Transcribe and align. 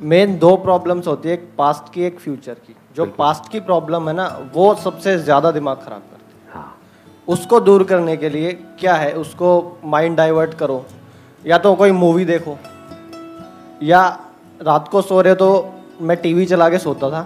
Main 0.00 0.38
दो 0.38 0.54
problems 0.56 1.06
होती 1.06 1.28
है 1.28 1.34
एक 1.34 1.48
पास्ट 1.58 1.92
की 1.94 2.02
एक 2.02 2.18
फ्यूचर 2.20 2.54
की। 2.56 2.74
जो 2.96 3.04
पास्ट 3.18 3.50
की 3.52 3.60
प्रॉब्लम 3.60 4.08
है 4.08 4.14
ना 4.14 4.26
वो 4.54 4.74
सबसे 4.74 5.16
ज़्यादा 5.18 5.50
दिमाग 5.50 5.76
खराब 5.76 6.02
करती 6.02 6.34
है। 6.36 6.54
हाँ। 6.54 6.76
उसको 7.28 7.60
दूर 7.60 7.84
करने 7.84 8.16
के 8.16 8.28
लिए 8.28 8.52
क्या 8.80 8.94
है? 8.94 9.12
उसको 9.14 9.78
माइंड 9.84 10.16
डाइवर्ट 10.16 10.54
करो। 10.54 10.84
या 11.44 11.58
तो 11.58 11.74
कोई 11.74 11.92
मूवी 11.92 12.24
देखो। 12.24 12.56
या 13.82 14.06
रात 14.60 14.88
को 14.88 15.02
सो 15.02 15.20
रहे 15.20 15.34
तो 15.34 15.74
मैं 16.00 16.16
टीवी 16.16 16.46
चला 16.46 16.68
के 16.68 16.78
सोता 16.78 17.10
था 17.10 17.22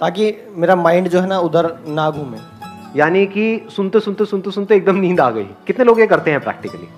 ताकि 0.00 0.34
मेरा 0.52 0.76
माइंड 0.76 1.08
जो 1.08 1.20
है 1.20 1.26
ना 1.26 1.38
उधर 1.40 1.72
ना 1.88 2.10
घूमे। 2.10 2.38
यानी 2.96 3.26
कि 3.26 3.66
सुनते 3.70 4.00
सुनते 4.00 4.24
सुनते 4.24 4.50
सुनते 4.50 4.76
एकदम 4.76 4.96
नींद 4.96 5.20
आ 5.20 5.30
गई। 5.30 5.44
कितने 5.66 5.84
लोग 5.84 6.00
ये 6.00 6.06
करते 6.06 6.30
हैं 6.30 6.40
प्रैक्टिकली 6.40 6.88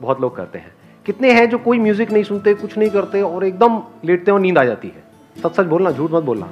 बहुत 0.00 0.20
लोग 0.20 0.36
करते 0.36 0.58
हैं। 0.58 0.72
कितने 1.10 1.32
हैं 1.32 1.48
जो 1.50 1.58
कोई 1.58 1.78
म्यूज़िक 1.78 2.10
नहीं 2.12 2.22
सुनते 2.24 2.52
कुछ 2.54 2.76
नहीं 2.78 2.90
करते 2.90 3.20
और 3.22 3.44
एकदम 3.44 3.80
लेटते 4.04 4.30
और 4.30 4.40
नींद 4.40 4.58
आ 4.58 4.64
जाती 4.64 4.88
है। 4.88 5.02
सच 5.36 5.56
सच 5.56 5.66
बोलना 5.66 5.90
झूठ 5.90 6.10
मत 6.12 6.22
बोलना। 6.22 6.46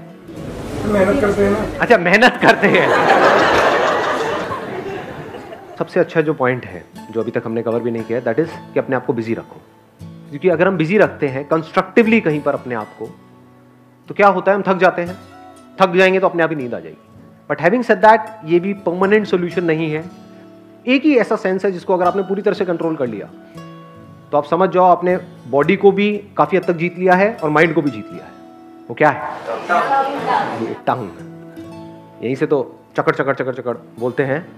मेहनत 0.86 1.20
करते 1.20 1.44
हैं 1.44 1.50
ना। 1.50 1.58
अच्छा 1.80 1.98
मेहनत 1.98 2.38
करते 2.42 2.66
हैं। 2.66 2.88
सबसे 5.78 6.00
अच्छा 6.00 6.20
जो 6.20 6.34
पॉइंट 6.34 6.64
है 6.64 6.84
जो 7.10 7.20
अभी 7.20 7.30
तक 7.30 7.42
हमने 7.44 7.62
कवर 7.62 7.80
भी 7.80 7.90
नहीं 7.90 8.02
किया 8.02 8.20
दैट 8.20 8.38
इज़ 8.38 8.48
कि 8.74 8.80
अपने 8.80 8.96
आप 8.96 9.06
को 9.06 9.12
बिज़ी 9.12 9.34
रखो। 9.34 9.60
क्योंकि 10.30 10.48
अगर 10.48 10.68
हम 10.68 10.76
बिज़ी 10.76 10.98
रखते 10.98 11.28
हैं 11.28 11.44
कंस्ट्रक्टिवली 11.44 12.20
कहीं 12.20 12.40
पर 12.40 12.54
अपने 12.54 12.74
आप 12.74 12.96
को 12.98 13.08
तो 14.08 14.14
क्या 14.14 14.28
होता 14.28 14.52
है 14.52 14.56
हम 14.56 14.64
थक 14.68 14.78
जाते 14.78 15.02
हैं। 15.02 15.16
थक 15.78 15.96
जाएँगे 15.96 16.20
तो 16.20 16.28
अपने 16.28 16.42
आप 16.42 16.50
ही 16.50 16.56
नींद 16.56 16.74
आ 16.74 16.78
जाएगी। 16.78 16.98
बट 17.50 17.60
हैविंग 17.60 17.84
सेड 17.84 17.98
दैट 17.98 18.20
ये 18.44 18.60
भी 18.60 18.72
परमानेंट 18.86 19.26
सोल्यूशन 19.26 19.64
नहीं 19.64 19.90
है। 19.92 20.04
एक 20.86 21.04
ही 21.04 21.16
ऐसा 21.18 21.36
सेंस 21.36 21.64
है 21.64 21.72
जिसको 21.72 21.94
अगर 21.94 22.06
आपने 22.06 22.22
पूरी 22.22 22.42
तरह 22.42 22.54
से 22.54 22.64
कंट्रोल 22.64 22.96
कर 22.96 23.06
लिया 23.06 23.28
तो 24.32 24.38
आप 24.38 24.44
समझ 24.44 24.70
जाओ, 24.70 24.84
आपने 24.84 25.16
बॉडी 25.48 25.76
को 25.76 25.92
भी 25.92 26.24
काफ़ी 26.36 26.58
हद 26.58 26.64
तक 26.64 26.72
जीत 26.72 26.98
लिया 26.98 27.14
है 27.14 27.36
और 27.44 27.50
माइंड 27.50 27.74
को 27.74 27.82
भी 27.82 27.90
जीत 27.90 28.06
लिया 28.12 28.24
है। 28.24 28.30
वो 28.88 28.94
क्या 28.94 29.10
है? 29.10 29.20
टंग। 30.86 31.08
यहीं 32.24 32.34
से 32.34 32.46
तो 32.46 32.78
चकड़ 32.96 33.14
चकड़ 33.14 33.34
चकड़ 33.34 33.54
चकड़ 33.54 33.76
बोलते 33.98 34.22
हैं। 34.22 34.48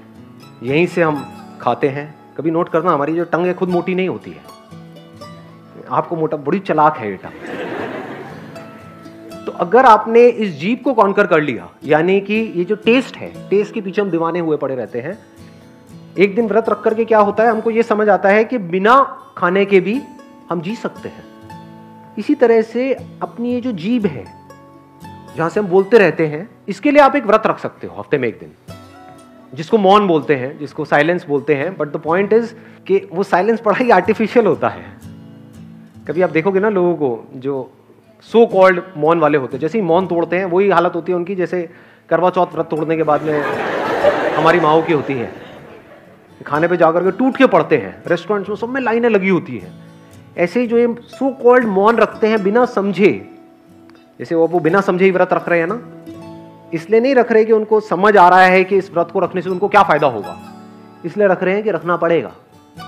यहीं 0.62 0.86
से 0.86 1.02
हम 1.02 1.34
खाते 1.60 1.88
हैं। 1.88 2.14
कभी 2.38 2.50
नोट 2.50 2.68
करना, 2.68 2.90
हमारी 2.90 3.14
जो 3.16 3.24
टंग 3.24 3.46
है 3.46 3.54
खुद 3.54 3.68
मोटी 3.68 3.94
नहीं 3.94 4.08
होती 4.08 4.30
है। 4.30 4.40
आपको 5.90 6.16
मोटा, 6.16 6.36
बड़ी 6.36 6.58
चलाक 6.58 6.96
है 6.96 7.10
ये 7.10 7.16
टंग। 7.16 7.32
तो 9.46 9.52
अगर 9.52 9.84
आपने 9.84 10.26
इस 10.26 10.58
जीप 10.58 10.84
को 10.84 10.94
कॉन्कर 10.94 11.26
कर 11.26 11.40
लिया, 11.40 11.68
यानी 11.84 12.20
कि 12.20 12.34
ये 12.34 12.64
जो 12.64 12.74
टेस्ट 12.74 13.16
है 13.16 13.48
टेस्ट 13.48 13.74
के 13.74 13.80
पीछे 13.80 14.02
हम 14.02 14.10
दीवाने 14.10 14.38
हुए 14.38 14.56
पड़े 14.56 14.74
रहते 14.74 15.00
हैं 15.00 15.18
एक 16.18 16.34
दिन 16.34 16.46
व्रत 16.46 16.68
रख 16.68 16.82
करके 16.82 17.04
क्या 17.04 17.18
होता 17.18 17.42
है? 17.42 17.50
हमको 17.50 17.70
ये 17.70 17.82
समझ 17.82 18.08
आता 18.08 18.28
है 18.28 18.44
कि 18.44 18.58
बिना 18.58 19.16
खाने 19.36 19.64
के 19.64 19.80
भी 19.80 20.00
हम 20.50 20.60
जी 20.60 20.74
सकते 20.74 21.08
हैं। 21.08 21.24
इसी 22.18 22.34
तरह 22.34 22.62
से 22.62 22.92
अपनी 23.22 23.52
ये 23.52 23.60
जो 23.60 23.72
जीभ 23.72 24.06
है, 24.06 24.24
जहाँ 25.36 25.48
से 25.48 25.60
हम 25.60 25.66
बोलते 25.66 25.98
रहते 25.98 26.26
हैं, 26.26 26.48
इसके 26.68 26.90
लिए 26.90 27.02
आप 27.02 27.16
एक 27.16 27.26
व्रत 27.26 27.42
रख 27.46 27.58
सकते 27.58 27.86
हो 27.86 27.96
हफ़्ते 27.98 28.18
में 28.18 28.28
एक 28.28 28.38
दिन। 28.40 28.52
जिसको 29.54 29.78
मौन 29.78 30.06
बोलते 30.06 30.34
हैं, 30.36 30.58
जिसको 30.58 30.84
साइलेंस 30.84 31.26
बोलते 31.26 31.54
हैं 31.54 31.76
बट 31.76 31.88
द 31.88 31.96
पॉइंट 31.96 32.32
इज़ 32.32 32.54
कि 32.86 33.08
वो 33.12 33.22
साइलेंस 33.22 33.62
बड़ा 33.64 33.76
ही 33.76 33.90
आर्टिफिशियल 33.90 34.46
होता 34.46 34.68
है। 34.68 34.84
कभी 36.08 36.22
आप 36.22 36.30
देखोगे 36.30 36.60
ना 36.60 36.68
लोगों 36.68 36.94
को, 36.94 37.24
जो 37.34 37.70
सो 38.20 38.46
कॉल्ड 38.46 38.82
मौन 38.96 39.20
वाले 39.20 39.38
होते 39.38 39.56
हैं, 39.56 39.60
जैसे 39.60 39.78
ही 39.78 39.84
मौन 39.84 40.06
तोड़ते 40.06 40.36
हैं, 40.36 40.44
वही 40.44 40.68
हालत 40.68 40.94
होती 40.94 41.12
है 41.12 41.18
उनकी, 41.18 41.34
जैसे 41.34 41.68
करवा 42.08 42.30
चौथ 42.30 42.54
व्रत 42.54 42.66
तोड़ने 42.66 42.96
के 42.96 43.02
बाद 43.02 43.22
में 43.22 43.42
हमारी 44.34 44.60
माओ 44.60 44.82
की 44.82 44.92
होती 44.92 45.14
है। 45.14 45.49
खाने 46.40 46.68
पे 46.68 46.76
जाकर 46.76 47.04
के 47.04 47.10
टूट 47.10 47.36
के 47.36 47.46
पड़ते 47.46 47.76
हैं। 47.76 48.02
रेस्टोरेंट्स 48.06 48.48
में 48.48 48.56
सब 48.56 48.68
में 48.68 48.80
लाइनें 48.80 49.08
लगी 49.08 49.28
होती 49.28 49.58
हैं। 49.58 49.72
ऐसे 50.38 50.60
ही 50.60 50.66
जो 50.66 50.78
ये 50.78 50.94
सो 51.08 51.30
कॉल्ड 51.34 51.66
मौन 51.68 51.96
रखते 51.96 52.26
हैं 52.26 52.42
बिना 52.42 52.64
समझे, 52.66 53.10
जैसे 54.20 54.34
वो 54.34 54.46
वो 54.46 54.60
बिना 54.60 54.80
समझे 54.80 55.04
ही 55.04 55.10
व्रत 55.10 55.32
रख 55.32 55.48
रहे 55.48 55.60
हैं 55.60 55.66
ना, 55.66 55.80
इसलिए 56.74 57.00
नहीं 57.00 57.14
रख 57.14 57.32
रहे 57.32 57.44
कि 57.44 57.52
उनको 57.52 57.80
समझ 57.82 58.16
आ 58.16 58.28
रहा 58.28 58.42
है 58.42 58.62
कि 58.64 58.76
इस 58.76 58.90
व्रत 58.92 59.10
को 59.12 59.20
रखने 59.20 59.42
से 59.42 59.50
उनको 59.50 59.68
क्या 59.68 59.82
फ़ायदा 59.82 60.06
होगा। 60.06 60.36
इसलिए 61.04 61.26
रख 61.28 61.42
रहे 61.42 61.54
हैं 61.54 61.62
कि 61.64 61.70
रखना 61.70 61.96
पड़ेगा। 61.96 62.32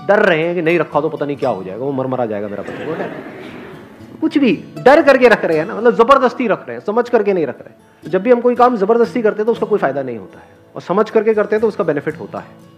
डर 0.07 0.19
रहे 0.19 0.43
हैं 0.43 0.55
कि 0.55 0.61
नहीं 0.61 0.79
रखा 0.79 1.01
तो 1.01 1.09
पता 1.09 1.25
नहीं 1.25 1.37
क्या 1.37 1.49
हो 1.49 1.63
जाएगा, 1.63 1.83
वो 1.85 1.91
मर 1.91 2.07
मरा 2.07 2.25
जाएगा 2.25 2.47
मेरा 2.47 2.63
पति 2.63 4.19
कुछ 4.21 4.37
भी, 4.37 4.51
डर 4.79 5.01
करके 5.01 5.27
रख 5.27 5.43
रहे 5.45 5.57
हैं 5.57 5.65
ना 5.65 5.75
मतलब 5.75 5.95
ज़बरदस्ती 5.95 6.47
रख 6.47 6.67
रहे 6.67 6.77
हैं, 6.77 6.83
समझ 6.85 7.07
करके 7.09 7.33
नहीं 7.33 7.45
रख 7.47 7.59
रहे। 7.59 8.09
जब 8.09 8.21
भी 8.23 8.31
हम 8.31 8.41
कोई 8.41 8.55
काम 8.55 8.75
ज़बरदस्ती 8.77 9.21
करते 9.21 9.37
हैं 9.37 9.45
तो 9.45 9.51
उसका 9.51 9.65
कोई 9.65 9.79
फ़ायदा 9.79 10.03
नहीं 10.03 10.17
होता 10.17 10.39
है। 10.39 10.45
और 10.75 10.81
समझ 10.81 11.09
करके 11.09 11.33
करते 11.33 11.55
हैं 11.55 11.61
तो 11.61 11.67
उसका 11.67 11.83
बेनिफिट 11.83 12.19
होता 12.19 12.39
है। 12.39 12.71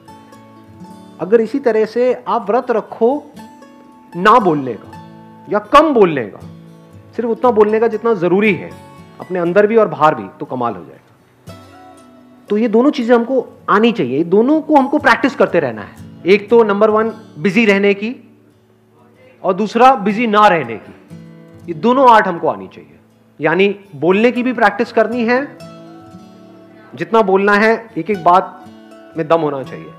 अगर 1.22 1.42
इसी 1.42 1.60
तरह 1.60 1.86
से 1.86 2.14
आप 2.28 2.50
व्रत 2.50 2.72
रखो 2.72 3.10
ना 4.14 4.38
बोलने 4.40 4.74
का, 4.74 5.48
या 5.50 5.60
कम 5.60 5.94
बोलने 5.94 6.26
का, 6.26 6.40
सिर्फ़ 7.16 7.30
उतना 7.30 7.52
बोलने 7.52 7.80
का 7.80 7.88
जितना 7.88 8.14
ज़रूरी 8.14 8.54
है, 8.54 8.70
अपने 9.20 9.40
अंदर 9.40 9.68
भी 9.68 9.76
और 9.76 9.88
बाहर 9.88 10.16
भी 10.16 10.28
तो 10.40 10.46
कमाल 10.46 10.76
हो 10.76 10.84
जाएगा। 10.84 11.56
तो 12.50 12.58
ये 12.58 12.68
दोनों 12.68 12.92
चीज़ें 12.92 13.16
हमको 13.16 13.46
आनी 13.70 13.92
चाहिए 13.92 14.24
दोनों 14.24 14.62
को 14.62 14.76
हमको 14.76 14.98
प्रैक्टिस 14.98 15.36
करते 15.36 15.60
रहना 15.60 15.82
है। 15.82 16.04
एक 16.26 16.50
तो 16.50 16.64
नंबर 16.64 16.90
वन 16.90 17.12
बिज़ी 17.40 17.66
रहने 17.66 17.94
की, 17.94 18.16
और 19.44 19.54
दूसरा 19.54 19.96
बिज़ी 19.96 20.28
ना 20.28 20.48
रहने 20.48 20.78
की। 20.78 20.94
ये 21.68 21.74
दोनों 21.80 22.10
आर्ट 22.12 22.28
हमको 22.28 22.48
आनी 22.48 22.68
चाहिए। 22.68 23.00
यानी 23.40 23.68
बोलने 23.96 24.32
की 24.32 24.44
भी 24.44 24.54
प्रैक्टिस 24.54 24.92
करनी 24.92 25.26
है, 25.26 25.58
जितना 26.96 27.22
बोलना 27.22 27.54
है 27.54 27.74
एक 27.98 28.10
एक 28.10 28.24
बात 28.24 28.66
में 29.18 29.28
दम 29.28 29.42
होना 29.42 29.64
चाहिए। 29.64 29.92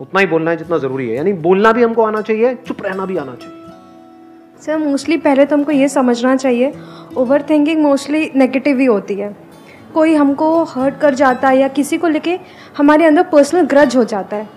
उतना 0.00 0.20
ही 0.20 0.26
बोलना 0.26 0.50
है 0.50 0.56
जितना 0.56 0.78
ज़रूरी 0.78 1.08
है। 1.08 1.16
यानी 1.16 1.32
बोलना 1.34 1.72
भी 1.72 1.82
हमको 1.82 2.02
आना 2.02 2.20
चाहिए, 2.22 2.54
चुप 2.56 2.82
रहना 2.82 3.06
भी 3.06 3.16
आना 3.16 3.34
चाहिए। 3.34 3.56
सर 4.62 4.78
मोस्टली 4.78 5.16
पहले 5.18 5.44
तो 5.44 5.56
हमको 5.56 5.72
ये 5.72 5.88
समझना 5.88 6.34
चाहिए 6.36 6.72
ओवर 7.16 7.42
थिंकिंग 7.50 7.82
मोस्टली 7.82 8.30
नेगेटिव 8.36 8.78
ही 8.78 8.84
होती 8.86 9.14
है। 9.14 9.34
कोई 9.94 10.14
हमको 10.14 10.62
हर्ट 10.64 10.98
कर 11.00 11.14
जाता 11.14 11.48
है 11.48 11.58
या 11.58 11.68
किसी 11.70 11.98
को 11.98 12.08
लेके 12.08 12.38
हमारे 12.76 13.04
अंदर 13.04 13.22
पर्सनल 13.22 13.66
ग्रज 13.66 13.96
हो 13.96 14.04
जाता 14.04 14.36
है, 14.36 14.48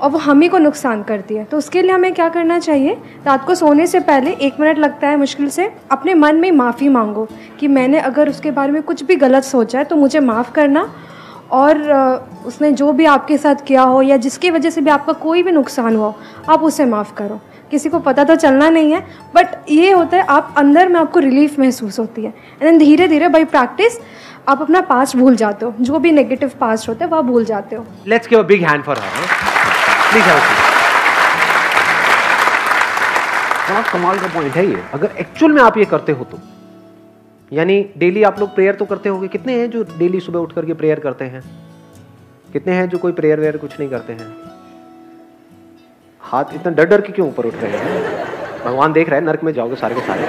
और 0.00 0.10
वो 0.10 0.18
हम 0.18 0.40
ही 0.40 0.48
को 0.48 0.58
नुकसान 0.58 1.02
करती 1.02 1.34
है। 1.34 1.44
तो 1.44 1.58
उसके 1.58 1.82
लिए 1.82 1.90
हमें 1.90 2.12
क्या 2.14 2.28
करना 2.28 2.58
चाहिए? 2.58 2.96
रात 3.26 3.46
को 3.46 3.54
सोने 3.54 3.86
से 3.86 4.00
पहले 4.00 4.30
एक 4.40 4.60
मिनट 4.60 4.78
लगता 4.78 5.08
है 5.08 5.16
मुश्किल 5.16 5.48
से, 5.48 5.70
अपने 5.90 6.14
मन 6.14 6.36
में 6.36 6.50
माफ़ी 6.52 6.88
मांगो 6.88 7.26
कि 7.60 7.68
मैंने 7.68 7.98
अगर 8.00 8.28
उसके 8.28 8.50
बारे 8.50 8.72
में 8.72 8.82
कुछ 8.82 9.02
भी 9.04 9.16
गलत 9.16 9.44
सोचा 9.44 9.78
है 9.78 9.84
तो 9.84 9.96
मुझे 9.96 10.20
माफ़ 10.22 10.52
करना 10.52 10.88
और 11.50 11.80
उसने 12.46 12.70
जो 12.72 12.92
भी 12.92 13.04
आपके 13.04 13.38
साथ 13.38 13.64
किया 13.66 13.82
हो 13.82 14.02
या 14.02 14.16
जिसकी 14.16 14.50
वजह 14.50 14.70
से 14.70 14.80
भी 14.80 14.90
आपका 14.90 15.12
कोई 15.12 15.42
भी 15.42 15.50
नुकसान 15.50 15.96
हुआ 15.96 16.12
आप 16.48 16.62
उसे 16.62 16.84
माफ़ 16.84 17.14
करो। 17.14 17.40
किसी 17.70 17.88
को 17.88 17.98
पता 17.98 18.24
तो 18.24 18.36
चलना 18.36 18.68
नहीं 18.70 18.92
है 18.92 19.00
बट 19.34 19.70
ये 19.70 19.90
होता 19.92 20.16
है 20.16 20.24
आप 20.28 20.54
अंदर 20.58 20.88
में 20.88 20.98
आपको 21.00 21.20
रिलीफ 21.20 21.58
महसूस 21.58 21.98
होती 21.98 22.24
है। 22.24 22.28
एंड 22.28 22.62
देन 22.62 22.78
धीरे 22.78 23.08
धीरे 23.08 23.28
बाई 23.28 23.44
प्रैक्टिस 23.46 23.98
आप 24.48 24.62
अपना 24.62 24.80
पास्ट 24.80 25.16
भूल 25.16 25.36
जाते 25.36 25.66
हो। 25.66 25.74
जो 25.80 25.98
भी 25.98 26.12
नेगेटिव 26.12 26.50
पास्ट 26.60 26.88
होता 26.88 27.04
है 27.04 27.10
वह 27.10 27.20
भूल 27.22 27.44
जाते 27.44 27.76
हो। 27.76 27.84
Let's 28.06 28.28
give 28.28 28.38
a 28.38 28.46
big 28.46 28.64
hand 28.64 28.84
for 28.84 28.98
her 28.98 29.26
please 30.10 30.24
help 30.24 30.42
बड़ा 33.70 33.82
कमाल 33.92 34.18
का 34.18 34.26
पॉइंट 34.26 34.54
है 34.54 34.66
ये। 34.66 34.82
अगर 34.94 35.10
एक्चुअल 35.20 35.52
में 35.52 35.62
आप 35.62 35.78
ये 35.78 35.84
करते 35.84 36.12
हो 36.12 36.24
तो। 36.24 36.38
यानी 37.52 37.90
डेली 37.98 38.22
आप 38.22 38.38
लोग 38.38 38.54
प्रेयर 38.54 38.74
तो 38.74 38.84
करते 38.84 39.08
होंगे। 39.08 39.28
कितने 39.28 39.60
हैं 39.60 39.70
जो 39.70 39.82
डेली 39.82 40.20
सुबह 40.20 40.40
उठ 40.40 40.52
करके 40.52 40.74
प्रेयर 40.74 41.00
करते 41.00 41.24
हैं? 41.24 41.42
कितने 42.52 42.72
हैं 42.72 42.88
जो 42.88 42.98
कोई 42.98 43.12
प्रेयर 43.12 43.40
वेयर 43.40 43.56
कुछ 43.56 43.80
नहीं 43.80 43.90
करते 43.90 44.12
हैं? 44.12 44.34
हाथ 46.20 46.44
इतना 46.54 46.72
डर 46.72 46.84
डर 46.84 47.00
के 47.00 47.12
क्यों 47.12 47.28
ऊपर 47.28 47.44
उठ 47.44 47.54
रहे 47.54 47.72
हैं? 47.72 48.24
भगवान 48.64 48.92
देख 48.92 49.08
रहे 49.08 49.20
हैं, 49.20 49.26
नरक 49.26 49.44
में 49.44 49.52
जाओगे 49.52 49.76
सारे 49.76 49.94
के 49.94 50.00
सारे। 50.00 50.22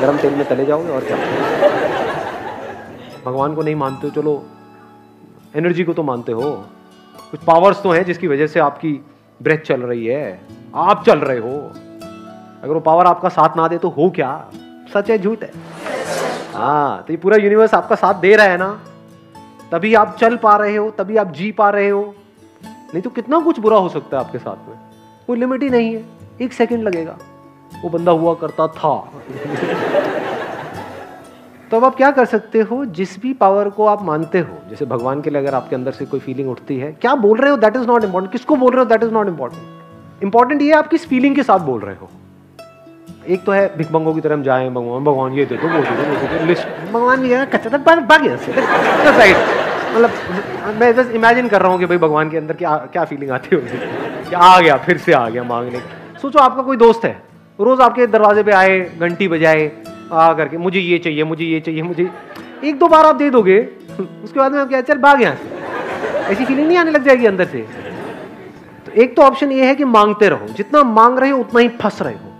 गर्म 0.00 0.16
तेल 0.16 0.34
में 0.34 0.48
तले 0.48 0.64
जाओगे 0.64 0.88
और 0.88 1.04
क्या? 1.04 1.16
भगवान 3.26 3.54
को 3.54 3.62
नहीं 3.62 3.74
मानते 3.74 4.06
हो, 4.06 4.22
चलो 4.22 4.46
एनर्जी 5.56 5.84
को 5.84 5.92
तो 5.92 6.02
मानते 6.02 6.32
हो। 6.32 6.64
कुछ 7.30 7.40
पावर्स 7.40 7.82
तो 7.82 7.90
हैं 7.90 8.04
जिसकी 8.04 8.26
वजह 8.26 8.46
से 8.46 8.60
आपकी 8.60 9.04
ब्रेथ 9.42 9.58
चल 9.58 9.80
रही 9.80 10.06
है। 10.06 10.40
आप 10.74 11.04
चल 11.06 11.18
रहे 11.18 11.38
हो। 11.38 11.58
अगर 12.62 12.72
वो 12.74 12.80
पावर 12.80 13.06
आपका 13.06 13.28
साथ 13.28 13.56
ना 13.56 13.68
दे 13.68 13.78
तो 13.78 13.88
हो 13.88 14.10
क्या? 14.10 14.50
सच 14.94 15.10
है, 15.10 15.18
झूठ 15.18 15.42
है? 15.42 15.81
हाँ 16.54 17.04
तो 17.06 17.12
ये 17.12 17.16
पूरा 17.16 17.36
यूनिवर्स 17.36 17.74
आपका 17.74 17.94
साथ 17.94 18.14
दे 18.14 18.36
रहा 18.36 18.46
है 18.46 18.56
ना? 18.56 18.80
तभी 19.72 19.94
आप 19.94 20.16
चल 20.20 20.36
पा 20.36 20.56
रहे 20.56 20.76
हो, 20.76 20.90
तभी 20.90 21.16
आप 21.16 21.32
जी 21.32 21.52
पा 21.52 21.70
रहे 21.70 21.88
हो। 21.88 22.14
नहीं 22.64 23.02
तो 23.02 23.10
कितना 23.10 23.40
कुछ 23.40 23.60
बुरा 23.60 23.78
हो 23.78 23.88
सकता 23.88 24.18
है 24.18 24.24
आपके 24.24 24.38
साथ 24.38 24.68
में। 24.68 24.78
कोई 25.26 25.38
लिमिट 25.38 25.62
ही 25.62 25.68
नहीं 25.68 25.94
है। 25.94 26.04
एक 26.42 26.52
सेकंड 26.52 26.82
लगेगा। 26.82 27.18
वो 27.84 27.90
बंदा 27.90 28.12
हुआ 28.12 28.34
करता 28.34 28.66
था। 28.66 29.12
तो 31.70 31.76
अब 31.76 31.84
आप 31.84 31.96
क्या 31.96 32.10
कर 32.10 32.24
सकते 32.24 32.60
हो? 32.60 32.84
जिस 32.84 33.20
भी 33.20 33.32
पावर 33.32 33.68
को 33.68 33.86
आप 33.86 34.02
मानते 34.02 34.38
हो, 34.38 34.70
जैसे 34.70 34.84
भगवान 34.84 35.22
के 35.22 35.30
लिए 35.30 35.42
अगर 35.42 35.54
आपके 35.54 35.76
अंदर 35.76 35.92
से 35.92 36.06
कोई 36.06 36.20
फीलिंग 36.20 36.50
उठती 36.50 36.78
है, 36.78 36.92
क्या 36.92 37.14
बोल 37.14 37.38
रहे 37.38 37.50
हो? 37.50 37.56
दैट 37.56 37.76
इज़ 37.76 37.82
नॉट 37.82 38.04
इंपॉर्टेंट 38.04 38.32
किसको 38.32 38.56
बोल 38.56 38.72
रहे 38.72 38.78
हो? 38.78 38.84
That 38.84 39.02
is 39.02 39.10
not 39.10 39.28
important 39.28 39.62
important 40.22 40.62
ये 40.62 40.72
आप 40.72 40.86
किस 40.86 41.08
फीलिंग 41.08 41.36
के 41.36 41.42
साथ 41.42 41.58
बोल 41.58 41.80
रहे 41.80 41.94
हो। 41.94 42.10
एक 43.28 43.44
तो 43.44 43.52
है 43.52 43.66
भिकमंगों 43.76 44.14
की 44.14 44.20
तरह 44.20 44.34
हम 44.34 44.42
जाए 44.42 44.68
भगवान 44.70 45.04
भगवान 45.04 45.32
ये 45.32 45.44
दे 45.44 45.56
दो 45.56 45.68
वो 45.68 45.80
दे 45.80 45.90
दो 45.90 46.02
वो 46.02 46.16
दे 46.20 46.38
दो 46.38 46.44
लिस्ट 46.44 46.92
भगवान 46.92 47.20
भी 47.20 47.30
है 47.32 47.44
कच्चा 47.46 47.70
था 47.70 47.78
भाग 47.78 48.26
साइड 48.38 49.36
मतलब 49.94 50.10
मैं 50.80 50.94
बस 50.96 51.10
इमेजिन 51.10 51.48
कर 51.48 51.62
रहा 51.62 51.70
हूँ 51.72 51.78
कि 51.78 51.86
भाई 51.86 51.98
भगवान 51.98 52.30
के 52.30 52.36
अंदर 52.38 52.54
क्या 52.54 52.76
क्या 52.92 53.04
फीलिंग 53.04 53.30
आती 53.30 53.56
होगी। 53.56 53.78
कि 54.28 54.34
आ 54.34 54.60
गया 54.60 54.76
फिर 54.76 54.98
से 54.98 55.12
आ 55.12 55.28
गया 55.28 55.42
मांगने। 55.44 55.80
सोचो 56.22 56.38
आपका 56.38 56.62
कोई 56.62 56.76
दोस्त 56.76 57.04
है 57.04 57.12
रोज 57.58 57.80
आपके 57.80 58.06
दरवाजे 58.06 58.42
पे 58.42 58.52
आए 58.52 58.80
घंटी 59.00 59.28
बजाए 59.28 59.70
आ 60.12 60.32
करके 60.32 60.56
मुझे 60.58 60.80
ये 60.80 60.98
चाहिए 60.98 61.24
मुझे 61.24 61.44
ये 61.44 61.60
चाहिए 61.60 61.82
मुझे 61.82 62.10
एक 62.64 62.78
दो 62.78 62.88
बार 62.88 63.06
आप 63.06 63.16
दे 63.16 63.30
दोगे 63.30 63.60
उसके 64.00 64.38
बाद 64.40 64.52
में 64.52 64.60
आप 64.60 64.68
क्या 64.68 64.80
चल 64.80 64.98
भाग 64.98 65.22
यहाँ 65.22 65.36
से। 65.36 66.32
ऐसी 66.32 66.44
फीलिंग 66.44 66.66
नहीं 66.68 66.78
आने 66.78 66.90
लग 66.90 67.04
जाएगी 67.04 67.26
अंदर 67.26 67.44
से। 67.44 67.66
तो 68.86 68.92
एक 69.02 69.16
तो 69.16 69.22
ऑप्शन 69.22 69.52
ये 69.52 69.66
है 69.66 69.74
कि 69.74 69.84
मांगते 69.84 70.28
रहो। 70.28 70.46
जितना 70.52 70.82
मांग 70.82 71.18
रहे 71.18 71.30
हो 71.30 71.40
उतना 71.40 71.60
ही 71.60 71.68
फंस 71.80 72.02
रहे 72.02 72.14
हो। 72.14 72.31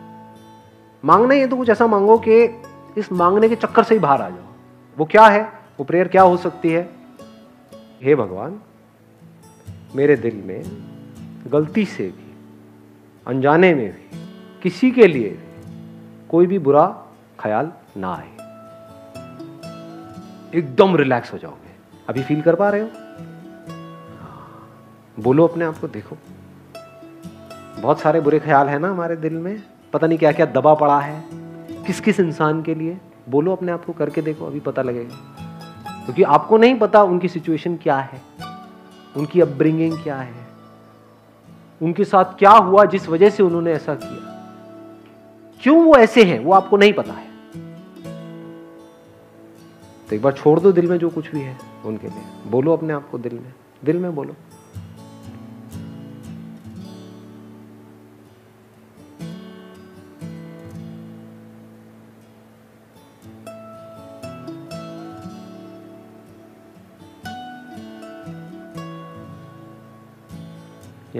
मांगना 1.04 1.34
ही 1.34 1.40
है 1.40 1.46
तो 1.46 1.56
कुछ 1.56 1.68
ऐसा 1.68 1.86
मांगो 1.86 2.18
कि 2.18 2.44
इस 2.98 3.12
मांगने 3.12 3.48
के 3.48 3.56
चक्कर 3.56 3.82
से 3.82 3.94
ही 3.94 4.00
बाहर 4.00 4.22
आ 4.22 4.28
जाओ। 4.30 4.46
वो 4.98 5.04
क्या 5.04 5.26
है? 5.26 5.42
वो 5.78 5.84
प्रेयर 5.84 6.08
क्या 6.08 6.22
हो 6.22 6.36
सकती 6.36 6.70
है? 6.70 6.88
हे 8.02 8.14
भगवान, 8.14 8.60
मेरे 9.94 10.16
दिल 10.16 10.42
में 10.44 10.62
गलती 11.52 11.84
से 11.84 12.06
भी, 12.08 12.34
अनजाने 13.26 13.74
में 13.74 13.92
भी, 13.92 14.08
किसी 14.62 14.90
के 14.90 15.06
लिए 15.06 15.30
भी 15.30 16.28
कोई 16.28 16.46
भी 16.46 16.58
बुरा 16.58 16.86
ख्याल 17.40 17.72
ना 17.96 18.14
आए। 18.14 18.30
एकदम 20.54 20.96
रिलैक्स 20.96 21.32
हो 21.32 21.38
जाओगे। 21.38 21.70
अभी 22.08 22.22
फील 22.22 22.42
कर 22.42 22.54
पा 22.54 22.70
रहे 22.70 22.80
हो? 22.80 22.88
बोलो 25.20 25.46
अपने 25.46 25.64
आप 25.64 25.78
को, 25.78 25.88
देखो। 25.88 26.16
बहुत 27.80 28.00
सारे 28.00 28.20
बुरे 28.20 28.38
ख्याल 28.38 28.68
है 28.68 28.78
ना 28.78 28.90
हमारे 28.90 29.16
दिल 29.16 29.34
में। 29.34 29.62
पता 29.92 30.06
नहीं 30.06 30.18
क्या 30.18 30.32
क्या 30.32 30.46
दबा 30.46 30.74
पड़ा 30.74 31.00
है। 31.00 31.24
किस 31.86 32.00
किस 32.00 32.20
इंसान 32.20 32.62
के 32.62 32.74
लिए? 32.74 32.98
बोलो 33.28 33.52
अपने 33.52 33.72
आप 33.72 33.84
को, 33.84 33.92
करके 33.92 34.22
देखो, 34.22 34.46
अभी 34.46 34.60
पता 34.60 34.82
लगेगा। 34.82 35.16
क्योंकि 36.04 36.22
आपको 36.22 36.56
नहीं 36.56 36.78
पता 36.78 37.02
उनकी 37.02 37.28
सिचुएशन 37.28 37.76
क्या 37.76 37.96
है, 37.96 38.20
उनकी 39.16 39.40
अपब्रिंगिंग 39.40 39.98
क्या 40.02 40.16
है, 40.16 40.46
उनके 41.82 42.04
साथ 42.04 42.24
क्या 42.24 42.50
हुआ 42.50 42.84
जिस 42.84 43.08
वजह 43.08 43.30
से 43.30 43.42
उन्होंने 43.42 43.72
ऐसा 43.72 43.94
किया। 43.94 44.28
क्यों 45.62 45.84
वो 45.84 45.94
ऐसे 45.94 46.24
हैं, 46.24 46.38
वो 46.38 46.52
आपको 46.52 46.76
नहीं 46.76 46.92
पता 46.92 47.12
है। 47.12 47.26
तो 50.08 50.16
एक 50.16 50.22
बार 50.22 50.32
छोड़ 50.32 50.60
दो 50.60 50.72
दिल 50.72 50.86
में 50.86 50.98
जो 50.98 51.10
कुछ 51.10 51.30
भी 51.30 51.40
है 51.40 51.58
उनके 51.84 52.06
लिए। 52.06 52.50
बोलो 52.50 52.72
अपने 52.72 52.92
आप 52.92 53.08
को 53.10 53.18
दिल 53.18 53.34
में। 53.34 53.52
दिल 53.84 53.98
में 53.98 54.14
बोलो। 54.14 54.34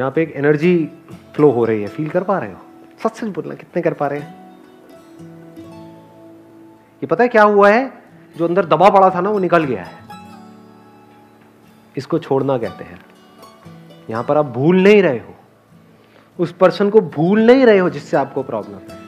यहाँ 0.02 0.12
पे 0.12 0.22
एक 0.22 0.32
एनर्जी 0.37 0.90
फ्लो 1.34 1.50
हो 1.50 1.64
रही 1.64 1.82
है। 1.82 1.88
फील 1.88 2.08
कर 2.08 2.22
पा 2.22 2.38
रहे 2.38 2.52
हो? 2.52 2.58
सच 3.04 3.16
सच 3.16 3.25
बोलना, 3.25 3.54
कितने 3.54 3.82
कर 3.82 3.93
पा 3.93 4.06
रहे 4.06 4.20
हैं? 4.20 4.58
ये 7.02 7.06
पता 7.06 7.25
है 7.25 7.28
क्या 7.28 7.43
हुआ 7.43 7.70
है? 7.70 8.02
जो 8.37 8.49
अंदर 8.49 8.66
दबा 8.66 8.90
पड़ा 8.90 9.10
था 9.10 9.20
ना, 9.20 9.31
वो 9.31 9.38
निकल 9.38 9.64
गया 9.64 9.82
है। 9.82 9.99
इसको 11.96 12.19
छोड़ना 12.19 12.58
कहते 12.58 12.84
हैं। 12.84 13.00
यहाँ 14.10 14.25
पर 14.25 14.37
आप 14.37 14.46
भूल 14.46 14.82
नहीं 14.82 15.02
रहे 15.02 15.19
हो। 15.19 15.34
उस 16.38 16.52
पर्सन 16.52 16.90
को 16.90 17.00
भूल 17.00 17.40
नहीं 17.40 17.66
रहे 17.66 17.78
हो 17.78 17.90
जिससे 17.90 18.16
आपको 18.16 18.43
प्रॉब्लम 18.43 18.78
है। 18.78 18.99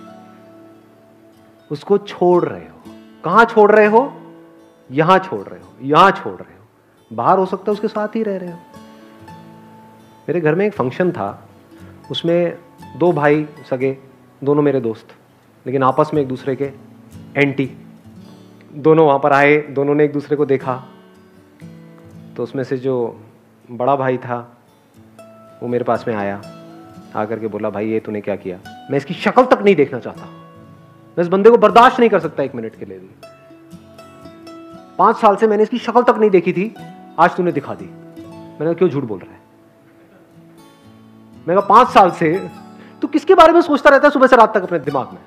उसको 1.71 1.99
छोड़ 1.99 2.45
रहे 2.45 2.69
हो। 2.69 2.83
कहाँ 3.25 3.45
छोड़ 3.45 3.73
रहे 3.73 3.87
हो? 3.87 4.23
यहाँ 4.91 5.19
छोड़ 5.19 5.47
रहे 5.49 5.61
हो। 5.61 5.69
यहाँ 5.83 6.11
छोड़ 6.11 6.41
रहे 6.43 6.57
हो। 6.57 6.65
बाहर 7.13 7.39
हो 7.39 7.47
सकता 7.47 7.65
है 7.69 7.73
उसके 7.73 7.89
साथ 7.89 8.09
ही 8.09 8.23
रह 8.23 8.37
रहे 8.37 8.53
हो। 8.53 8.59
मेरे 10.29 10.41
घर 10.41 10.55
में 10.55 10.67
एक 10.67 10.73
फ़ंक्शन 10.73 11.13
था। 11.13 11.49
उसमें 12.11 12.59
दो 12.97 13.13
भाई 13.13 13.47
सगे, 13.71 13.99
दोनों 14.45 14.63
मेरे 14.63 14.81
दोस्त, 14.81 15.07
लेकिन 15.67 15.83
आपस 15.83 16.11
में 16.15 16.23
एक 16.23 16.29
दूसरे 16.29 16.57
के 16.57 16.65
एंटी 17.37 17.71
दोनों 18.75 19.07
वहाँ 19.07 19.19
पर 19.19 19.33
आए, 19.33 19.57
दोनों 19.57 19.95
ने 19.95 20.05
एक 20.05 20.13
दूसरे 20.13 20.37
को 20.37 20.47
देखा। 20.47 20.85
तो 22.37 22.43
उसमें 22.43 22.65
से 22.65 22.77
जो 22.77 23.21
बड़ा 23.71 23.97
भाई 23.97 24.19
था, 24.19 24.57
वो 25.63 25.69
मेरे 25.69 25.85
पास 25.85 26.05
में 26.09 26.15
आया, 26.15 26.43
आकर 27.17 27.39
के 27.39 27.47
बोला, 27.47 27.71
भाई, 27.71 27.89
ये 27.89 28.01
तूने 28.01 28.21
क्या 28.21 28.37
किया? 28.37 28.59
मैं 28.91 28.97
इसकी 28.97 29.15
शक्ल 29.15 29.45
तक 29.45 29.63
नहीं 29.63 29.77
देखना 29.77 29.99
चाहता। 29.99 30.27
मैं 31.19 31.23
इस 31.23 31.29
बंदे 31.29 31.51
को 31.51 31.57
बर्दाश्त 31.57 32.01
नहीं 32.01 32.11
कर 32.11 32.21
सकता 32.21 32.43
एक 32.43 32.55
मिनट 32.55 32.75
के 32.75 32.85
लिए 32.85 32.99
भी। 32.99 33.11
पाँच 34.99 35.17
साल 35.17 35.37
से 35.37 35.47
मैंने 35.47 35.63
इसकी 35.63 35.79
शक्ल 35.79 36.03
तक 36.03 36.15
नहीं 36.19 36.31
देखी 36.31 36.53
थी। 36.53 36.75
आज 37.19 37.37
तूने 37.37 37.53
दिखा 37.53 37.75
दी। 37.75 37.85
मैंने 38.61 38.75
क्यों 38.75 38.89
झूठ 38.89 39.05
बोल 39.05 39.19
रहा 39.19 39.33
है? 39.33 39.44
मैं 41.49 41.57
कहा, 41.57 41.67
पाँच 41.67 41.89
साल 41.89 42.11
से, 42.11 42.49
तू 43.03 43.09
किसके 43.09 43.35
बारे 43.35 43.53
में 43.53 43.61
सोचता 43.61 43.91
रहता 43.91 44.09
है 44.09 44.13
सुबह 44.13 44.27
से 44.27 44.37
रात 44.37 44.55
तक 44.55 44.63
अपने 44.63 44.79
दिमाग 44.79 45.07
में? 45.07 45.19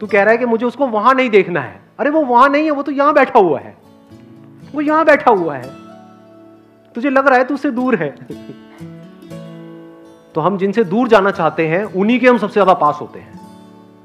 तू 0.00 0.06
कह 0.06 0.22
रहा 0.22 0.32
है 0.32 0.38
कि 0.38 0.44
मुझे 0.44 0.66
उसको 0.66 0.86
वहाँ 0.86 1.14
नहीं 1.14 1.30
देखना 1.30 1.60
है। 1.60 1.80
अरे 1.98 2.10
वो 2.10 2.24
वहाँ 2.24 2.48
नहीं 2.48 2.64
है, 2.64 2.70
वो 2.70 2.82
तो 2.82 2.92
यहाँ 2.92 3.14
बैठा 3.14 3.38
हुआ 3.38 3.60
है। 3.60 3.76
वो 4.74 4.80
यहाँ 4.80 5.04
बैठा 5.04 5.30
हुआ 5.30 5.56
है। 5.56 5.70
तुझे 6.94 7.10
लग 7.10 7.28
रहा 7.28 7.38
है 7.38 7.44
तू 7.44 7.54
उससे 7.54 7.70
दूर 7.70 7.94
है। 7.94 8.10
तो 10.34 10.40
हम 10.40 10.58
जिनसे 10.58 10.84
दूर 10.84 11.08
जाना 11.08 11.30
चाहते 11.30 11.68
हैं, 11.68 11.84
उन्हीं 11.84 12.20
के 12.20 12.28
हम 12.28 12.38
सबसे 12.38 12.52
ज़्यादा 12.52 12.74
पास 12.74 12.98
होते 13.00 13.18
हैं। 13.18 13.40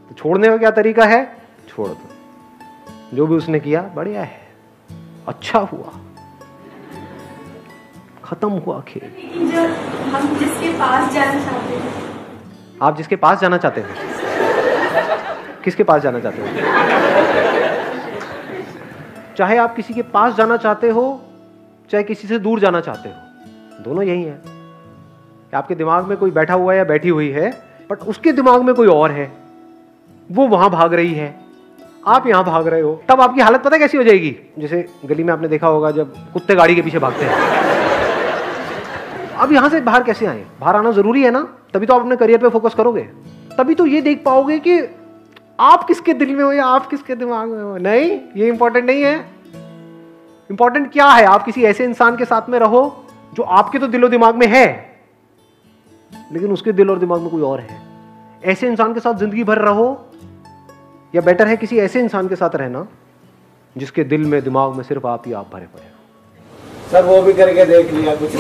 तो 0.09 0.15
छोड़ने 0.15 0.47
का 0.47 0.57
क्या 0.57 0.71
तरीका 0.71 1.05
है? 1.05 1.37
छोड़ 1.67 1.87
दो। 1.87 2.09
जो 3.13 3.27
भी 3.27 3.35
उसने 3.35 3.59
किया, 3.59 3.91
बढ़िया 3.95 4.21
है। 4.21 4.47
अच्छा 5.27 5.59
हुआ। 5.59 5.93
खत्म 8.23 8.49
हुआ 8.49 8.83
खेल। 8.87 9.11
हम 10.09 10.37
जिसके 10.37 10.69
पास 10.73 11.13
जाना 11.13 11.39
चाहते 11.45 11.75
हैं। 11.75 11.93
आप 12.81 12.97
जिसके 12.97 13.15
पास 13.15 13.39
जाना 13.39 13.57
चाहते 13.57 13.81
हैं। 13.81 13.89
किसके 15.63 15.83
पास 15.83 16.01
जाना 16.01 16.19
चाहते 16.19 16.41
हो? 16.41 16.47
चाहे 19.37 19.57
आप 19.57 19.75
किसी 19.75 19.93
के 19.93 20.01
पास 20.01 20.35
जाना 20.35 20.57
चाहते 20.57 20.89
हो, 20.89 21.21
चाहे 21.91 22.03
किसी 22.03 22.27
से 22.27 22.39
दूर 22.39 22.59
जाना 22.59 22.81
चाहते 22.81 23.09
हो, 23.09 23.15
दोनों 23.83 24.03
यही 24.03 24.23
है। 24.23 24.41
कि 24.45 25.57
आपके 25.57 25.75
दिमाग 25.75 26.05
में 26.05 26.17
कोई 26.17 26.31
बैठा 26.31 26.53
हुआ 26.53 26.71
है 26.73 26.77
या 26.77 26.83
बैठी 26.83 27.09
हुई 27.09 27.29
है 27.29 27.51
बट 27.91 27.99
उसके 27.99 28.31
दिमाग 28.31 28.61
में 28.61 28.75
कोई 28.75 28.87
और 28.87 29.11
है, 29.11 29.31
वो 30.31 30.47
वहाँ 30.47 30.69
भाग 30.69 30.93
रही 30.93 31.13
है। 31.13 31.35
आप 32.07 32.27
यहाँ 32.27 32.43
भाग 32.43 32.67
रहे 32.67 32.81
हो, 32.81 33.01
तब 33.09 33.21
आपकी 33.21 33.41
हालत 33.41 33.63
पता 33.63 33.77
कैसी 33.77 33.97
हो 33.97 34.03
जाएगी? 34.03 34.35
जैसे 34.59 34.85
गली 35.05 35.23
में 35.23 35.33
आपने 35.33 35.47
देखा 35.47 35.67
होगा 35.67 35.91
जब 35.91 36.13
कुत्ते 36.33 36.55
गाड़ी 36.55 36.75
के 36.75 36.81
पीछे 36.81 36.99
भागते 36.99 37.25
हैं। 37.25 37.68
अब 39.39 39.51
यहाँ 39.53 39.69
से 39.69 39.79
बाहर 39.81 40.03
कैसे 40.03 40.25
आए? 40.25 40.45
बाहर 40.59 40.75
आना 40.75 40.91
ज़रूरी 40.91 41.23
है 41.23 41.31
ना? 41.31 41.41
तभी 41.73 41.85
तो 41.85 41.93
आप 41.93 42.01
अपने 42.01 42.15
करियर 42.15 42.39
पे 42.39 42.49
फोकस 42.49 42.73
करोगे। 42.73 43.01
तभी 43.57 43.75
तो 43.75 43.85
ये 43.85 44.01
देख 44.01 44.23
पाओगे 44.25 44.57
कि 44.59 44.79
आप 45.59 45.83
किसके 45.83 46.13
दिल 46.13 46.35
में 46.35 46.43
हो 46.43 46.51
या 46.53 46.65
आप 46.65 46.87
किसके 46.87 47.15
दिमाग 47.15 47.49
में 47.49 47.61
हो? 47.63 47.77
नहीं, 47.77 48.19
ये 48.35 48.47
इंपॉर्टेंट 48.47 48.85
नहीं 48.85 49.01
है। 49.03 49.15
इंपॉर्टेंट 50.49 50.91
क्या 50.91 51.07
है? 51.07 51.25
आप 51.25 51.43
किसी 51.45 51.63
ऐसे 51.63 51.83
इंसान 51.83 52.17
के 52.17 52.25
साथ 52.25 52.49
में 52.49 52.59
रहो 52.59 52.81
जो 53.33 53.43
आपके 53.43 53.79
तो 53.79 53.87
दिलो 53.87 54.07
दिमाग 54.07 54.35
में 54.35 54.47
है, 54.47 54.67
लेकिन 56.31 56.51
उसके 56.51 56.71
दिल 56.71 56.89
और 56.89 56.99
दिमाग 56.99 57.21
में 57.21 57.29
कोई 57.29 57.41
और 57.41 57.59
है। 57.59 57.81
ऐसे 58.43 58.67
इंसान 58.67 58.93
के 58.93 58.99
साथ 58.99 59.13
ज़िंदगी 59.15 59.43
भर 59.43 59.57
रहो, 59.59 59.87
या 61.13 61.21
बेटर 61.21 61.47
है 61.47 61.57
किसी 61.57 61.77
ऐसे 61.79 61.99
इंसान 61.99 62.27
के 62.27 62.35
साथ 62.35 62.55
रहना 62.55 62.85
जिसके 63.75 64.03
दिल 64.05 64.23
में, 64.23 64.41
दिमाग 64.43 64.73
में 64.73 64.83
सिर्फ़ 64.83 65.07
आप 65.07 65.23
ही 65.27 65.33
आप 65.33 65.49
भरे 65.53 65.65
पड़े 65.65 65.87
सर, 66.91 67.05
वो 67.05 67.21
भी 67.21 67.33
करके 67.33 67.65
देख 67.65 67.91
लिया 67.93 68.15
कुछ 68.15 68.35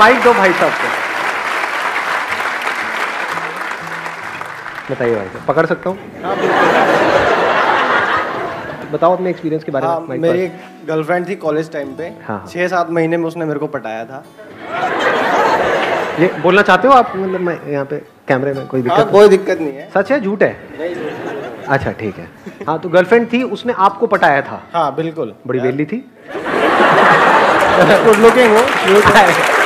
माइक 0.00 0.22
दो 0.24 0.32
भाई 0.34 0.52
साहब 0.52 0.72
को। 0.72 0.88
बताइए 4.90 5.14
भाई 5.14 5.26
साहब। 5.26 5.44
पकड़ 5.48 5.66
सकता 5.66 5.90
हूँ? 5.90 5.98
बताओ 8.92 9.12
अपने 9.16 9.30
एक्सपीरियंस 9.30 9.64
के 9.64 9.72
बारे 9.72 9.86
हाँ 9.86 10.00
में 10.00 10.08
माइक 10.08 10.20
मेरी 10.20 10.40
एक 10.42 10.52
गर्लफ्रेंड 10.88 11.28
थी 11.28 11.34
कॉलेज 11.44 11.70
टाइम 11.72 11.94
पे। 11.96 12.04
हाँ, 12.04 12.38
हाँ। 12.38 12.46
छः 12.48 12.68
सात 12.68 12.90
महीने 12.90 13.16
में 13.16 13.24
उसने 13.26 13.44
मेरे 13.44 13.58
को 13.60 13.66
पटाया 13.66 14.04
था। 14.04 14.22
ये 16.20 16.26
बोलना 16.42 16.62
चाहते 16.62 16.88
हो 16.88 16.94
आप? 16.94 17.12
मतलब 17.16 17.40
मैं 17.40 17.58
यहाँ 17.72 17.84
पे 17.84 17.96
कैमरे 18.28 18.52
में 18.52 18.66
कोई 18.66 18.80
हाँ 18.80 18.96
दिक्कत 18.96 19.12
कोई 19.12 19.28
दिक्कत 19.28 19.60
नहीं 19.60 19.72
है। 19.72 19.88
सच 19.94 20.12
है? 20.12 20.20
झूठ 20.20 20.42
है? 20.42 20.52
अच्छा 21.68 21.90
ठीक 22.00 22.16
है। 22.18 22.28
हाँ 22.66 22.78
तो 22.78 22.88
गर्लफ्रेंड 22.88 23.32
थी 23.32 23.42
उसने 23.56 23.72
आपको 23.78 24.06
पटाया 24.06 24.40
था? 24.42 24.62
हाँ 24.74 24.94
बिल्कुल। 24.94 25.34
बड़ी 25.46 25.60
बेली 25.60 25.84
थी? 25.84 25.96
गुड 28.04 28.16
लुकिंग 28.18 28.56
हो। 28.56 28.62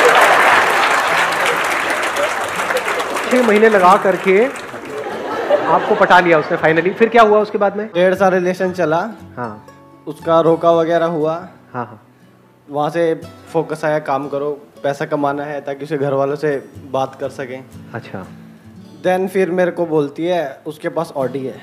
छह 3.28 3.46
महीने 3.46 3.68
लगा 3.68 3.96
करके 3.96 4.44
आपको 4.44 5.94
पटा 5.94 6.18
लिया 6.20 6.38
उसने 6.38 6.56
फाइनली 6.56 6.90
फिर 6.90 7.08
क्या 7.08 7.22
हुआ 7.22 7.40
उसके 7.40 7.58
बाद 7.58 7.76
में? 7.76 7.86
डेढ़ 7.94 8.14
साल 8.14 8.32
रिलेशन 8.32 8.72
चला। 8.72 8.98
हाँ। 9.36 9.66
उसका 10.06 10.40
रोका 10.40 10.70
वगैरह 10.72 11.06
हुआ। 11.06 11.34
हाँ 11.72 11.84
हाँ। 11.86 12.00
वहाँ 12.68 12.90
से 12.90 13.14
फोकस 13.52 13.84
आया 13.84 13.98
काम 13.98 14.28
करो 14.28 14.50
पैसा 14.82 15.04
कमाना 15.06 15.44
है 15.44 15.60
ताकि 15.60 15.84
उसे 15.84 15.98
घर 15.98 16.14
वालों 16.14 16.36
से 16.36 16.56
बात 16.90 17.14
कर 17.14 17.28
सकें। 17.30 17.64
अच्छा। 17.94 18.26
देन 19.02 19.28
फिर 19.28 19.50
मेरे 19.50 19.70
को 19.70 19.86
बोलती 19.86 20.26
है 20.26 20.60
उसके 20.66 20.88
पास 20.88 21.12
ऑडी 21.16 21.46
है। 21.46 21.56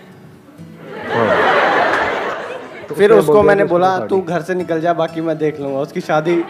तो 2.90 2.96
फिर 2.96 3.12
उसको 3.12 3.42
मैंने 3.44 3.64
बोला 3.66 3.98
तू 4.08 4.22
घर 4.22 4.42
से 4.42 4.56
निकल 4.56 4.82
जा 4.82 4.94
बाकी 4.94 5.22
मैं 5.22 5.38
देख 5.38 5.60
लूँगा। 5.60 5.80
उसकी 5.80 6.02
शादी 6.02 6.44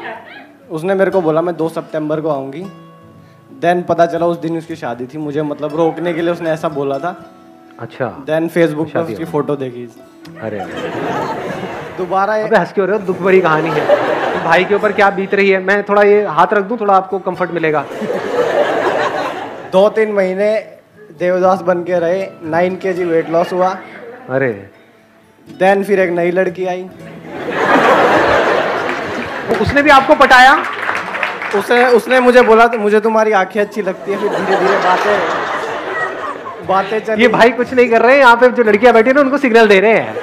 उसने 0.70 0.96
मेरे 0.96 1.12
को 1.12 1.22
बोला 1.22 1.42
मैं 1.42 1.56
दो 1.56 1.70
सितंबर 1.70 2.22
को 2.22 2.30
आऊँगी। 2.30 2.66
देन 3.52 3.82
पता 3.82 4.06
चला 4.06 4.26
उस 4.26 4.40
दिन 4.42 4.58
उसकी 4.58 4.76
शादी 4.76 5.06
थी। 5.06 5.18
मुझे 5.18 5.42
मतलब 5.42 5.76
रोकने 5.76 6.14
के 6.14 6.22
लिए 6.22 6.32
उसने 6.32 6.50
ऐसा 6.50 6.70
बोला 6.70 7.00
था। 7.00 7.32
अच्छा। 7.80 8.06
देन 8.06 8.48
फेसबुक 8.48 8.92
पर 8.92 9.00
उसकी 9.00 9.26
फ़ोटो 9.26 9.56
देखी। 9.56 9.96
अरे। 10.42 10.60
दोबारा 11.98 12.36
अबे 12.36 12.58
हंस 12.58 12.74
क्यों 12.74 12.88
रहे 12.88 12.98
हो? 12.98 13.06
दुख 13.06 13.20
भरी 13.20 13.42
कहानी 13.42 13.70
है। 13.70 13.88
तो 14.34 14.44
भाई 14.44 14.66
के 14.66 14.76
ऊपर 14.76 14.92
क्या 14.92 15.10
बीत 15.10 15.34
रही 15.34 15.50
है? 15.50 15.64
मैं 15.64 15.84
थोड़ा 15.84 16.02
ये 16.02 16.26
हाथ 16.26 16.48
रख 16.54 16.64
दूँ? 16.64 16.78
थोड़ा 16.80 16.94
आपको 16.94 17.20
कंफर्ट 17.20 17.52
मिलेगा। 17.52 17.86
दो 19.72 19.90
तीन 19.90 20.12
महीने 20.12 20.68
देवदास 21.20 21.62
बन 21.62 21.84
के 21.84 22.00
रहे। 22.00 22.28
नाइन 22.44 22.76
के 22.76 22.94
जी 22.94 23.06
वेट 23.06 23.30
लॉस 23.30 23.54
हुआ। 23.54 23.78
अरे। 24.30 24.70
देन 25.60 25.84
फिर 25.84 26.00
एक 26.00 26.10
नई 26.10 26.32
लड़की 26.32 26.66
आई। 26.66 26.90
उसने 29.62 29.82
भी 29.82 29.90
आपको 29.90 30.16
पटाया? 30.16 30.64
उसने 31.54 31.86
उसने 31.98 32.20
मुझे 32.20 32.42
बोला 32.42 32.68
तो 32.68 32.78
मुझे 32.78 33.00
तुम्हारी 33.00 33.32
आँखें 33.34 33.60
अच्छी 33.62 33.82
लगती 33.82 34.12
है 34.12 34.18
फिर 34.20 34.30
धीरे 34.30 34.58
धीरे 34.58 34.78
बातें 34.86 35.20
बातें 36.68 37.00
चली। 37.00 37.22
ये 37.22 37.28
भाई 37.28 37.50
कुछ 37.52 37.74
नहीं 37.74 37.90
कर 37.90 38.02
रहे 38.02 38.14
हैं 38.14 38.20
यहाँ 38.20 38.36
पे 38.36 38.50
जो 38.50 38.64
लड़कियाँ 38.64 38.94
बैठी 38.94 39.10
है 39.10 39.16
ना 39.16 39.22
उनको 39.22 39.38
सिग्नल 39.38 39.68
दे 39.68 39.80
रहे 39.80 39.94
हैं। 39.94 40.14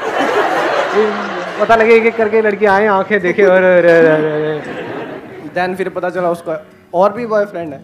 पता 1.61 1.77
लगे 1.77 1.95
एक 1.97 2.07
एक 2.07 2.17
करके 2.17 2.41
लड़कियाँ 2.43 2.75
आए 2.75 2.87
आँखें 2.87 3.21
देखे 3.21 3.45
और। 3.47 3.63
देन 5.55 5.75
फिर 5.77 5.89
पता 5.89 6.11
चला 6.11 6.31
उसका 6.31 6.61
और 6.95 7.13
भी 7.13 7.27
बॉयफ्रेंड 7.27 7.73
है। 7.73 7.81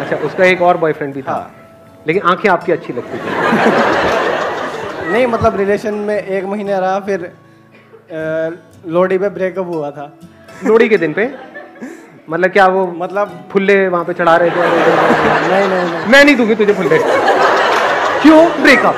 अच्छा 0.00 0.16
उसका 0.26 0.44
एक 0.44 0.62
और 0.62 0.76
बॉयफ्रेंड 0.76 1.14
भी 1.14 1.22
था। 1.22 1.32
हाँ। 1.32 1.50
लेकिन 2.06 2.22
आँखें 2.22 2.48
आपकी 2.50 2.72
अच्छी 2.72 2.92
लगती 2.92 3.18
थी। 3.18 3.22
नहीं 5.12 5.26
मतलब 5.26 5.56
रिलेशन 5.56 5.94
में 5.94 6.16
एक 6.16 6.44
महीने 6.44 6.78
रहा 6.80 7.00
फिर 7.00 7.30
लोहड़ी 8.12 9.18
पे 9.18 9.28
ब्रेकअप 9.28 9.66
हुआ 9.66 9.90
था। 9.90 10.12
लोहड़ी 10.64 10.88
के 10.88 10.96
दिन 10.96 11.12
पे? 11.12 11.24
मतलब 12.28 12.50
क्या 12.50 12.66
वो 12.66 12.86
मतलब 12.98 13.30
फुल्ले 13.50 13.76
वहाँ 13.88 14.04
पे 14.04 14.12
चढ़ा 14.14 14.36
रहे 14.36 14.50
थे? 14.50 14.54
नहीं 14.54 15.68
नहीं 15.68 15.84
नहीं। 15.84 16.06
मैं 16.12 16.24
नहीं 16.24 16.36
दूँगी 16.36 16.54
तुझे 16.54 16.72
फुल्ले। 16.72 16.98
क्यों? 18.22 18.46
ब्रेकअप 18.62 18.94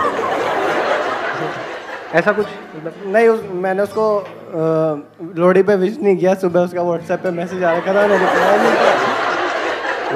ऐसा 2.14 2.32
कुछ? 2.32 2.46
मतलब 2.76 2.92
नहीं 3.06 3.28
उस, 3.28 3.40
मैंने 3.54 3.82
उसको 3.82 4.04
लोहड़ी 5.36 5.62
पे 5.62 5.74
विश 5.76 5.98
नहीं 6.02 6.16
किया 6.16 6.34
सुबह 6.36 6.60
उसका 6.60 6.82
व्हाट्सएप 6.82 7.20
पे 7.22 7.30
मैसेज 7.30 7.64
आ 7.64 7.72
रखा 7.72 7.94
था 7.94 8.06
मैंने 8.06 8.26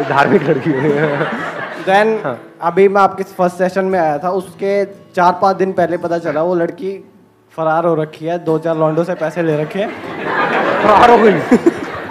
धार्मिक 0.09 0.43
लड़की 0.43 0.71
है। 0.71 1.25
देन 1.87 2.19
हाँ। 2.25 2.39
अभी 2.63 2.89
मैं 2.89 3.01
आपके 3.03 3.23
फ़र्स्ट 3.39 3.57
सेशन 3.57 3.85
में 3.85 3.99
आया 3.99 4.19
था 4.19 4.31
उसके 4.31 4.85
चार 5.17 5.33
पाँच 5.43 5.57
दिन 5.57 5.73
पहले 5.73 5.97
पता 5.99 6.19
चला 6.19 6.43
वो 6.43 6.55
लड़की 6.55 6.93
फरार 7.55 7.87
हो 7.87 7.95
रखी 7.95 8.27
है 8.27 8.39
दो 8.45 8.59
चार 8.59 8.77
लॉन्डो 8.77 9.05
से 9.05 9.15
पैसे 9.15 9.43
ले 9.43 9.57
रखे 9.57 9.79
हैं। 9.79 9.89
फरार 10.83 11.11
हो 11.11 11.19
गई। 11.19 11.33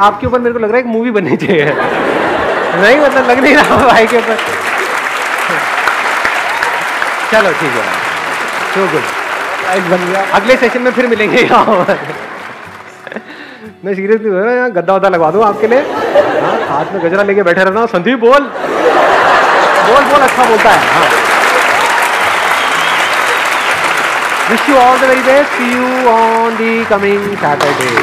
आपके 0.02 0.28
ऊपर 0.28 0.40
मेरे 0.40 0.54
को 0.54 0.60
लग 0.60 0.70
रहा 0.72 0.78
है 0.78 0.84
एक 0.84 0.90
मूवी 0.92 1.12
बननी 1.12 1.38
चाहिए। 1.38 1.66
नहीं 1.66 3.00
मतलब 3.00 3.30
लग 3.30 3.40
नहीं 3.44 3.56
रहा 3.56 3.78
भाई 3.88 4.08
के 4.08 4.18
ऊपर। 4.18 4.38
चलो 7.32 7.52
ठीक 7.60 7.74
है। 7.74 7.84
सो 8.74 8.88
गुड 8.94 9.06
बन 9.90 10.06
गया। 10.08 10.22
अगले 10.34 10.56
सेशन 10.58 10.82
में 10.82 10.92
फिर 10.92 11.08
मिलेंगे 11.08 11.44
मैं 13.86 13.94
सीरियसली 13.96 14.30
बोल 14.30 14.40
रहा 14.40 14.64
हूँ 14.64 14.72
गद्दा 14.72 14.96
वद्दा 14.96 15.10
लगवा 15.10 15.30
दूँ 15.32 15.44
आपके 15.46 15.68
लिए। 15.68 15.82
हाँ 16.42 16.58
हाथ 16.70 16.94
में 16.94 17.04
गजरा 17.04 17.24
लेके 17.24 17.44
बैठे 17.44 17.64
रहना। 17.64 17.80
हूँ 17.80 17.88
संदीप 17.88 18.20
बोल। 18.20 18.44
बोल 19.88 20.04
बोल 20.04 20.22
अच्छा 20.22 20.46
बोलता 20.46 20.70
है। 20.70 20.78
हाँ। 20.94 21.21
Wish 24.52 24.68
you 24.68 24.76
all 24.76 25.00
the 25.00 25.08
very 25.08 25.22
best. 25.22 25.50
See 25.58 25.72
you 25.72 25.86
on 26.10 26.58
the 26.58 26.84
coming 26.90 27.38
Saturday. 27.38 27.96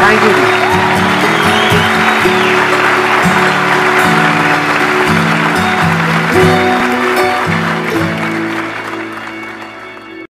Thank 0.00 0.88
you. 0.88 0.93